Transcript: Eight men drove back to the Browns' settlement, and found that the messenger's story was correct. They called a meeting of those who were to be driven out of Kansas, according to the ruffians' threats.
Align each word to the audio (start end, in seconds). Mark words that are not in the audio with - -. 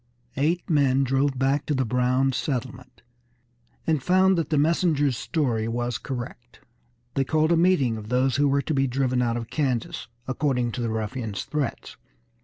Eight 0.35 0.67
men 0.67 1.03
drove 1.03 1.37
back 1.37 1.67
to 1.67 1.75
the 1.75 1.85
Browns' 1.85 2.35
settlement, 2.35 3.03
and 3.85 4.01
found 4.01 4.35
that 4.35 4.49
the 4.49 4.57
messenger's 4.57 5.15
story 5.15 5.67
was 5.67 5.99
correct. 5.99 6.59
They 7.13 7.23
called 7.23 7.51
a 7.51 7.55
meeting 7.55 7.97
of 7.97 8.09
those 8.09 8.37
who 8.37 8.47
were 8.47 8.63
to 8.63 8.73
be 8.73 8.87
driven 8.87 9.21
out 9.21 9.37
of 9.37 9.51
Kansas, 9.51 10.07
according 10.27 10.71
to 10.71 10.81
the 10.81 10.89
ruffians' 10.89 11.43
threats. 11.45 11.97